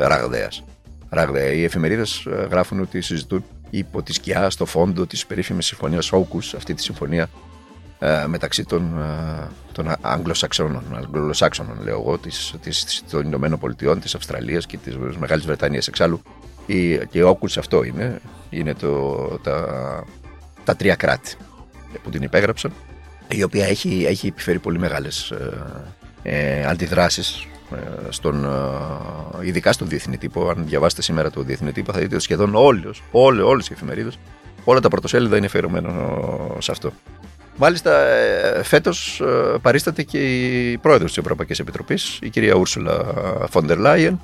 ραγδαίας. 0.07 0.63
Ραγδαία. 1.09 1.51
Οι 1.51 1.63
εφημερίδες 1.63 2.27
γράφουν 2.49 2.79
ότι 2.79 3.01
συζητούν 3.01 3.43
υπό 3.69 4.01
τη 4.01 4.13
σκιά, 4.13 4.49
στο 4.49 4.65
φόντο 4.65 5.05
της 5.05 5.25
περίφημης 5.25 5.65
συμφωνίας 5.65 6.11
Όκου, 6.11 6.37
αυτή 6.37 6.73
τη 6.73 6.81
συμφωνία 6.81 7.29
ε, 7.99 8.25
μεταξύ 8.27 8.63
των, 8.65 8.99
ε, 8.99 9.47
των 9.71 9.93
Αγγλοσαξώνων, 10.01 10.83
Αγγλοσάξονων, 10.95 11.83
λέω 11.83 11.99
εγώ, 11.99 12.17
της, 12.17 12.53
της, 12.61 13.03
των 13.09 13.25
Ηνωμένων 13.25 13.59
Πολιτειών, 13.59 13.99
της 13.99 14.15
Αυστραλίας 14.15 14.65
και 14.65 14.77
της 14.77 14.97
Μεγάλης 15.19 15.45
Βρετανίας. 15.45 15.87
Εξάλλου, 15.87 16.21
η, 16.65 16.97
και 16.97 17.23
ο 17.23 17.39
αυτό 17.57 17.83
είναι, 17.83 18.21
είναι 18.49 18.73
το, 18.73 19.15
τα, 19.43 19.65
τα 20.63 20.75
τρία 20.75 20.95
κράτη 20.95 21.35
που 22.03 22.09
την 22.09 22.21
υπέγραψαν, 22.21 22.73
η 23.35 23.43
οποία 23.43 23.65
έχει, 23.65 24.05
έχει 24.07 24.27
επιφέρει 24.27 24.59
πολύ 24.59 24.79
μεγάλες 24.79 25.31
ε, 25.31 25.49
ε 26.23 26.65
αντιδράσεις 26.65 27.47
στον, 28.09 28.47
ειδικά 29.43 29.71
στον 29.71 29.87
διεθνή 29.87 30.17
τύπο. 30.17 30.49
Αν 30.49 30.63
διαβάσετε 30.67 31.01
σήμερα 31.01 31.29
το 31.29 31.41
διεθνή 31.41 31.71
τύπο, 31.71 31.93
θα 31.93 31.99
δείτε 31.99 32.15
ότι 32.15 32.23
σχεδόν 32.23 32.55
όλες, 32.55 33.01
όλες, 33.11 33.45
όλες 33.45 33.67
οι 33.69 33.73
εφημερίδες, 33.73 34.19
όλα 34.63 34.79
τα 34.79 34.87
πρωτοσέλιδα 34.87 35.37
είναι 35.37 35.45
αφιερωμένα 35.45 35.91
σε 36.57 36.71
αυτό. 36.71 36.93
Μάλιστα, 37.57 37.99
ε, 37.99 38.63
φέτος 38.63 39.21
ε, 39.21 39.57
παρίσταται 39.61 40.03
και 40.03 40.17
η 40.17 40.77
πρόεδρος 40.77 41.09
της 41.09 41.17
Ευρωπαϊκής 41.17 41.59
Επιτροπής, 41.59 42.19
η 42.21 42.29
κυρία 42.29 42.53
Ούρσουλα 42.53 43.03
Φόντερ 43.49 43.77
Λάιεν. 43.77 44.21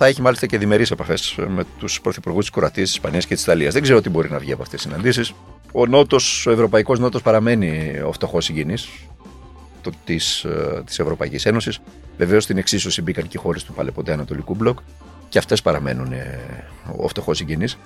Θα 0.00 0.06
έχει 0.06 0.22
μάλιστα 0.22 0.46
και 0.46 0.58
διμερείς 0.58 0.90
επαφές 0.90 1.34
με 1.48 1.64
τους 1.78 2.00
πρωθυπουργούς 2.00 2.44
της 2.44 2.54
Κροατίας, 2.54 2.86
της 2.86 2.96
Ισπανίας 2.96 3.26
και 3.26 3.34
της 3.34 3.42
Ιταλίας. 3.42 3.72
Δεν 3.72 3.82
ξέρω 3.82 4.00
τι 4.00 4.08
μπορεί 4.08 4.30
να 4.30 4.38
βγει 4.38 4.52
από 4.52 4.62
αυτές 4.62 4.82
τις 4.82 4.90
συναντήσεις. 4.90 5.32
Ο 5.72 5.86
νότος, 5.86 6.46
ο 6.46 6.50
Ευρωπαϊκός 6.50 6.98
Νότος 6.98 7.22
παραμένει 7.22 8.00
ο 8.06 8.12
φτωχός 8.12 8.44
συγγενής 8.44 8.88
τη 9.82 9.90
της 10.04 10.44
ε, 10.44 10.82
Ευρωπαϊκής 10.86 11.46
Ένωσης. 11.46 11.78
Βεβαίως 12.16 12.42
στην 12.42 12.58
εξίσωση 12.58 13.02
μπήκαν 13.02 13.24
και 13.24 13.36
οι 13.36 13.40
χώρες 13.40 13.64
του 13.64 13.72
Παλαιποντέ 13.72 14.12
Ανατολικού 14.12 14.54
Μπλοκ 14.54 14.78
και 15.28 15.38
αυτές 15.38 15.62
παραμένουν 15.62 16.12
ο 16.96 17.08
φτωχός 17.08 17.36
συγγενής. 17.36 17.78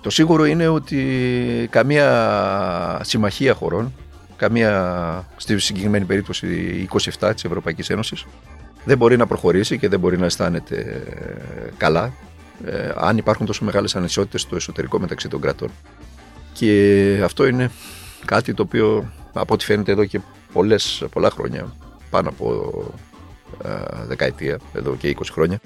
Το 0.00 0.10
σίγουρο 0.10 0.44
είναι 0.44 0.68
ότι 0.68 1.02
καμία 1.70 3.00
συμμαχία 3.02 3.54
χωρών, 3.54 3.94
καμία 4.36 5.26
στη 5.36 5.58
συγκεκριμένη 5.58 6.04
περίπτωση 6.04 6.46
27 7.18 7.32
της 7.34 7.44
Ευρωπαϊκής 7.44 7.90
Ένωσης, 7.90 8.26
δεν 8.84 8.96
μπορεί 8.96 9.16
να 9.16 9.26
προχωρήσει 9.26 9.78
και 9.78 9.88
δεν 9.88 10.00
μπορεί 10.00 10.18
να 10.18 10.24
αισθάνεται 10.24 11.02
καλά 11.76 12.12
ε, 12.64 12.92
αν 12.96 13.16
υπάρχουν 13.16 13.46
τόσο 13.46 13.64
μεγάλες 13.64 13.96
ανισότητες 13.96 14.40
στο 14.40 14.56
εσωτερικό 14.56 14.98
μεταξύ 14.98 15.28
των 15.28 15.40
κρατών. 15.40 15.70
Και 16.52 17.20
αυτό 17.24 17.46
είναι 17.46 17.70
κάτι 18.24 18.54
το 18.54 18.62
οποίο 18.62 19.12
από 19.32 19.54
ό,τι 19.54 19.64
φαίνεται 19.64 19.92
εδώ 19.92 20.04
και 20.04 20.20
πολλές, 20.52 21.04
πολλά 21.10 21.30
χρόνια, 21.30 21.74
πάνω 22.10 22.28
από 22.28 22.70
ε, 23.64 23.68
δεκαετία, 24.06 24.58
εδώ 24.72 24.96
και 24.96 25.16
20 25.18 25.22
χρόνια, 25.30 25.60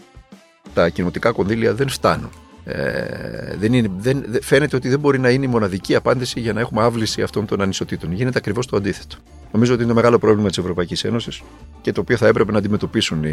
τα 0.74 0.88
κοινωτικά 0.88 1.32
κονδύλια 1.32 1.74
δεν 1.74 1.88
φτάνουν 1.88 2.30
ε, 2.68 3.56
δεν 3.56 3.72
είναι, 3.72 3.88
δεν, 3.98 4.24
φαίνεται 4.42 4.76
ότι 4.76 4.88
δεν 4.88 4.98
μπορεί 4.98 5.18
να 5.18 5.30
είναι 5.30 5.44
η 5.44 5.48
μοναδική 5.48 5.94
απάντηση 5.94 6.40
για 6.40 6.52
να 6.52 6.60
έχουμε 6.60 6.82
άβληση 6.82 7.22
αυτών 7.22 7.46
των 7.46 7.60
ανισοτήτων. 7.60 8.12
Γίνεται 8.12 8.38
ακριβώς 8.38 8.66
το 8.66 8.76
αντίθετο. 8.76 9.16
Νομίζω 9.56 9.74
ότι 9.74 9.82
είναι 9.82 9.92
το 9.92 9.98
μεγάλο 9.98 10.18
πρόβλημα 10.18 10.48
της 10.48 10.58
Ευρωπαϊκής 10.58 11.04
Ένωσης 11.04 11.42
και 11.80 11.92
το 11.92 12.00
οποίο 12.00 12.16
θα 12.16 12.26
έπρεπε 12.26 12.52
να 12.52 12.58
αντιμετωπίσουν 12.58 13.24
οι, 13.24 13.28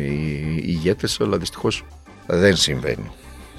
οι 0.55 0.63
ηγέτες, 0.65 1.19
αλλά 1.21 1.37
δυστυχώς 1.37 1.85
δεν 2.27 2.55
συμβαίνει. 2.55 3.11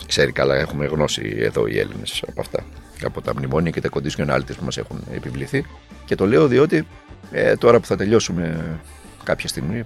Ξέρει 0.07 0.33
καλά, 0.33 0.55
έχουμε 0.55 0.87
γνώση 0.87 1.35
εδώ 1.39 1.67
οι 1.67 1.79
Έλληνες 1.79 2.25
από 2.29 2.41
αυτά. 2.41 2.65
Από 3.03 3.21
τα 3.21 3.35
μνημόνια 3.35 3.71
και 3.71 3.81
τα 3.81 3.89
conditionalities 3.93 4.57
που 4.59 4.65
μας 4.65 4.77
έχουν 4.77 5.05
επιβληθεί. 5.15 5.65
Και 6.05 6.15
το 6.15 6.27
λέω 6.27 6.49
διότι 6.49 6.87
ε, 7.31 7.57
τώρα 7.57 7.81
που 7.81 7.87
θα 7.87 7.97
τελειώσουμε 7.97 8.77
κάποια 9.25 9.49
στιγμή, 9.49 9.79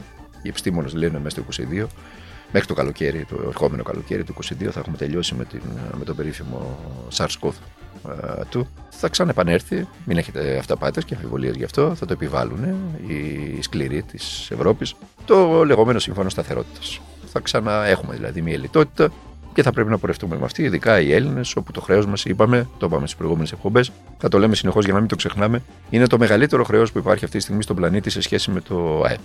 οι 0.42 0.48
επιστήμονες 0.48 0.94
λένε 0.94 1.18
μέσα 1.18 1.42
στο 1.48 1.64
22, 1.80 1.86
μέχρι 2.52 2.68
το 2.68 2.74
καλοκαίρι, 2.74 3.24
το 3.28 3.42
ερχόμενο 3.46 3.82
καλοκαίρι 3.82 4.24
του 4.24 4.34
2022 4.34 4.68
θα 4.70 4.80
έχουμε 4.80 4.96
τελειώσει 4.96 5.34
με, 5.34 5.44
την, 5.44 5.62
με 5.98 6.04
τον 6.04 6.16
περίφημο 6.16 6.78
SARS-CoV 7.16 7.52
του. 8.48 8.68
Θα 8.88 9.08
ξαναεπανέλθει, 9.08 9.86
μην 10.04 10.16
έχετε 10.16 10.58
αυταπάτες 10.58 11.04
και 11.04 11.14
αμφιβολίες 11.14 11.54
γι' 11.56 11.64
αυτό, 11.64 11.94
θα 11.94 12.06
το 12.06 12.12
επιβάλλουν 12.12 12.64
οι 13.06 13.62
σκληροί 13.62 14.02
της 14.02 14.50
Ευρώπης, 14.50 14.94
το 15.24 15.64
λεγόμενο 15.64 15.98
σύμφωνο 15.98 16.28
σταθερότητας. 16.28 17.00
Θα 17.32 17.40
ξαναέχουμε 17.40 18.14
δηλαδή 18.14 18.42
μια 18.42 18.58
λιτότητα 18.58 19.08
και 19.54 19.62
θα 19.62 19.72
πρέπει 19.72 19.90
να 19.90 19.98
πορευτούμε 19.98 20.36
με 20.36 20.44
αυτή, 20.44 20.62
ειδικά 20.62 21.00
οι 21.00 21.12
Έλληνες, 21.12 21.56
όπου 21.56 21.72
το 21.72 21.80
χρέος 21.80 22.06
μας, 22.06 22.24
είπαμε, 22.24 22.68
το 22.78 22.86
είπαμε 22.86 23.06
στις 23.06 23.16
προηγούμενες 23.16 23.52
εκπομπές, 23.52 23.92
θα 24.18 24.28
το 24.28 24.38
λέμε 24.38 24.54
συνεχώς 24.54 24.84
για 24.84 24.92
να 24.92 24.98
μην 24.98 25.08
το 25.08 25.16
ξεχνάμε, 25.16 25.62
είναι 25.90 26.06
το 26.06 26.18
μεγαλύτερο 26.18 26.64
χρέος 26.64 26.92
που 26.92 26.98
υπάρχει 26.98 27.24
αυτή 27.24 27.36
τη 27.36 27.42
στιγμή 27.42 27.62
στον 27.62 27.76
πλανήτη 27.76 28.10
σε 28.10 28.20
σχέση 28.20 28.50
με 28.50 28.60
το 28.60 29.02
ΑΕΠ. 29.02 29.20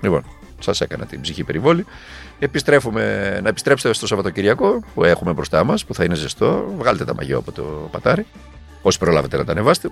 Λοιπόν, 0.00 0.24
σας 0.58 0.80
έκανα 0.80 1.06
την 1.06 1.20
ψυχή 1.20 1.44
περιβόλη. 1.44 1.84
Επιστρέφουμε, 2.38 3.38
να 3.42 3.48
επιστρέψετε 3.48 3.94
στο 3.94 4.06
Σαββατοκυριακό 4.06 4.84
που 4.94 5.04
έχουμε 5.04 5.32
μπροστά 5.32 5.64
μας, 5.64 5.84
που 5.84 5.94
θα 5.94 6.04
είναι 6.04 6.14
ζεστό. 6.14 6.74
Βγάλτε 6.78 7.04
τα 7.04 7.14
μαγειό 7.14 7.38
από 7.38 7.52
το 7.52 7.88
πατάρι. 7.90 8.26
Όσοι 8.82 8.98
προλάβετε 8.98 9.36
να 9.36 9.44
τα 9.44 9.52
ανεβάσετε. 9.52 9.88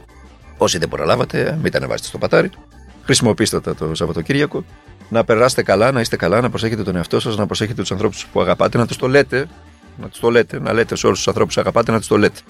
Όσοι 0.59 0.79
δεν 0.79 0.89
προλάβατε, 0.89 1.59
μην 1.63 1.73
τα 1.73 1.79
ανεβάσετε 1.79 2.09
στο 2.09 2.19
πατάρι. 2.19 2.51
Χρησιμοποιήστε 3.05 3.61
τα 3.61 3.75
το 3.75 3.95
Σαββατοκύριακο. 3.95 4.65
Να 5.09 5.25
περάσετε 5.25 5.63
καλά, 5.63 5.93
να 5.93 6.01
είστε 6.01 6.17
καλά, 6.17 6.41
να 6.41 6.51
προσέχετε 6.51 6.83
τον 6.83 6.97
εαυτό 6.97 7.21
σας, 7.21 7.37
να 7.37 7.47
προσέχετε 7.47 7.81
τους 7.81 7.93
ανθρώπους 7.93 8.27
που 8.27 8.41
αγαπάτε, 8.41 8.79
να 8.79 8.87
τους 8.87 8.97
το 8.97 9.09
λέτε. 9.09 9.49
Να 10.01 10.09
τους 10.09 10.21
το 10.21 10.31
λέτε, 10.31 10.61
να 10.61 10.73
λέτε 10.73 10.97
σε 10.97 11.07
όλους 11.07 11.19
τους 11.19 11.29
ανθρώπους 11.29 11.55
που 11.55 11.61
αγαπάτε, 11.61 11.93
να 11.93 11.99
τους 11.99 12.07
το 12.07 12.19
λέτε. 12.19 12.41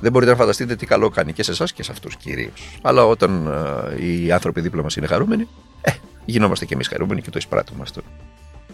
Δεν 0.00 0.12
μπορείτε 0.12 0.30
να 0.30 0.36
φανταστείτε 0.36 0.76
τι 0.76 0.86
καλό 0.86 1.08
κάνει 1.08 1.32
και 1.32 1.42
σε 1.42 1.50
εσάς 1.50 1.72
και 1.72 1.82
σε 1.82 1.92
αυτούς 1.92 2.16
κυρίως. 2.16 2.78
Αλλά 2.82 3.06
όταν 3.06 3.46
ε, 3.98 4.06
οι 4.06 4.32
άνθρωποι 4.32 4.60
δίπλα 4.60 4.82
μας 4.82 4.96
είναι 4.96 5.06
χαρούμενοι, 5.06 5.48
ε, 5.80 5.90
γινόμαστε 6.24 6.64
κι 6.64 6.72
εμείς 6.74 6.88
χαρούμενοι 6.88 7.22
και 7.22 7.30
το 7.30 7.38
εισπράττουμε 7.38 7.82
αυτό. 7.82 8.00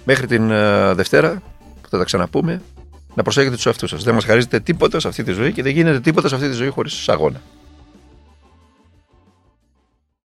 Μέχρι 0.05 0.27
την 0.27 0.51
ε, 0.51 0.95
Δευτέρα 0.95 1.43
που 1.83 1.89
θα 1.89 1.99
τα 1.99 2.05
ξαναπούμε, 2.05 2.63
να 3.15 3.23
προσέχετε 3.23 3.55
τους 3.55 3.67
εαυτούς 3.67 3.91
σας. 3.91 4.05
Δεν 4.05 4.15
μας 4.15 4.25
χαρίζετε 4.25 4.61
τίποτα 4.61 5.01
σε 5.01 5.09
αυτή 5.09 5.23
τη 5.23 5.33
ζωή 5.33 5.53
και 5.53 5.63
δεν 5.63 5.73
γίνεται 5.73 6.01
τίποτα 6.01 6.29
σε 6.29 6.35
αυτή 6.35 6.49
τη 6.49 6.55
ζωή 6.55 6.69
χωρίς 6.69 7.09
αγώνα. 7.09 7.41